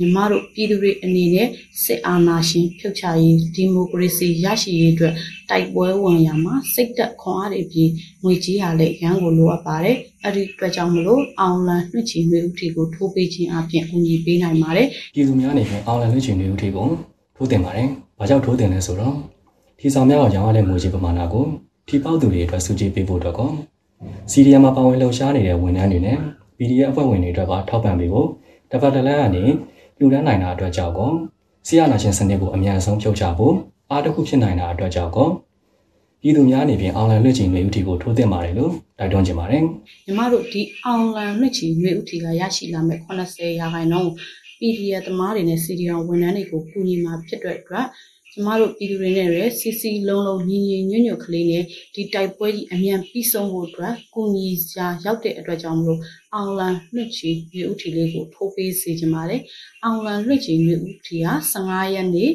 [0.00, 1.48] ညီမတို့ပြည်သူတွေအနေနဲ့
[1.84, 5.14] စစ်အာဏာရှင်ဖြုတ်ချရေးဒီမိုကရေစီရရှိရေးအတွက်
[5.50, 7.90] တိုက်ပွဲဝင်ရမှာစိတ်သက်ခွန်အားတွေပြီး
[8.22, 16.88] ငွေကြေးရလည်းရန်ကိုလိုအပ်ပါတယ်။အဲ့ဒီအတွက်ကြောင့်မလို့အောင်လန်နှွှချီမျိုးဥတီကိုထိုးပေးခြင်းအပြင်အညီပေးနိုင်ပါတယ်ပြည်သူများအနေနဲ့အောင်လန်လွှတ်ချင်နေဦးထိကို
[17.36, 17.88] ထိုးတင်ပါတယ်။
[18.18, 19.14] ဘာကြောင့်ထိုးတင်လဲဆိုတော့
[19.78, 21.46] ထီဆောင်များအောင်ရောင်းရတဲ့ငွေကြေးပမာဏကို
[21.88, 23.50] ထီပေါက်သူတွေအတွက်စုကြည်ပေးဖို့အတွက်ကော
[24.30, 26.18] စီရီယမ်မှာပါဝင်လှုပ်ရှားနေတဲ့ဝန်ထမ်းတွေနဲ့
[26.58, 28.28] PDF အဖွဲ့ဝင်တွေအတွက်ပါထောက်ပံ့ပေးဖို့
[28.70, 29.44] တစ်ပတ်တစ်လမ်းကနေ
[29.98, 31.12] လူဒန်းနိုင်တာအတွက်ကြောင့်ကော
[31.66, 33.54] ဆီယနာရှင်စနစ်ကိုအမြန်ဆုံးဖြုတ်ချဖို့
[33.90, 35.28] အားတစ်ခုဖြစ်နိုင်တာအတွက်ကြောင့်ကော
[36.20, 39.62] ပြည်သူများအနေဖြင့်အောင်လန်လွှတ်ချင်နေဦးထိကိုထိုးတင်ပါတယ်လို့တိုက်တွန်းချင်ပါတယ်။။
[40.06, 44.10] ညီမတို့ဒီအောင်လန်နှွှချီမျိုးဥတီကရရှိလာမဲ့80ရာခိုင်နှုန်း
[44.58, 47.86] PDF သမားတွေနဲ့ CDR ဝန်ထမ်းတွေကိုကူညီမှာဖြစ်တဲ့အတွက်
[48.38, 51.64] ကျမတို့ပြည်သူတွေနဲ့လည်းစီစီလုံးလုံးညီညီညွတ်ညွတ်ကလေးနဲ့
[51.94, 56.00] ဒီတိုက်ပွဲကြီးအမြန်ပြီးဆုံးဖို့အတွက်ကူညီစာရောက်တဲ့အတွက်ကြောင့်မလို့
[56.34, 59.40] အောင်လန်လွှတ်ချီမြို့ဦးထီလေးကိုထိုးပေးစေချင်ပါတယ်။
[59.84, 62.30] အောင်လန်လွှတ်ချီမြို့ဦးထီဟာ15ရက်နေ့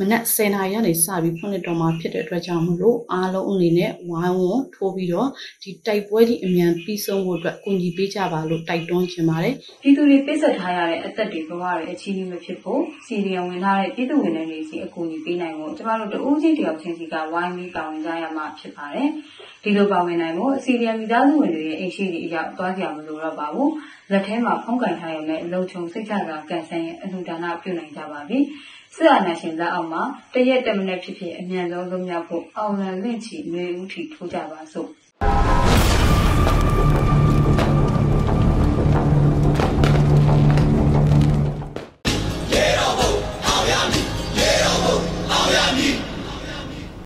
[0.00, 5.28] မနက်10:00နာရီကနေစပြီးဖွင့်လှစ်တော်မှာဖြစ်တဲ့အတွက်ကြောင့်မလို့အားလုံးအနေနဲ့ဝိုင်းဝန်းထိုးပြီးတော့
[5.62, 19.08] ဒီတိုက်ပွဲကြီးအမြန်ပြီးဆုံးဖို့အတွက်ကူညီပေးကြပါလို့တိုက်တွန်းချင်ပါတယ်။ပြည်သူတွေပိတ်ဆက်ထားရတဲ့အသက်တွေဘဝတွေအချီးနှီးမဖြစ်ဖို့စီရီယံဝင်ထားတဲ့ပြည်သူဝန်ထမ်းတွေစီအကူအညီပေးနိုင်ဖို့ကျမတို့တဦးချင်းတယောက်ချင်းစီကဝိုင်းပြီးပါဝင်ကြရမှာဖြစ်ပါတယ်။
[19.62, 23.70] ဒီလိုပါဝင်နိုင်ဖို့စီရီယံမိသားစုဝင်တွေရဲ့အိမ်ရှိတွေအရောက်သွားကြမလို့တော့ပါဘူး။
[24.10, 28.38] လက်ထဲမှာဖုံးကန်ထားရမယ့်လုံခြုံစိတ်ချစွာကန်ဆယ်ရင်အလှူဒါနပြုနိုင်ကြပါပြီ။
[28.96, 30.02] စစ်အာဏာရှင်လက်အောက်မှာ
[30.34, 34.90] တရက်တမနက်ဖြစ်ဖြစ်အမြန်ဆုံးလွတ်မြောက်ဖို့အောင်လံလင့်ချီမျိုးဦးထီထိုးကြပါစို့။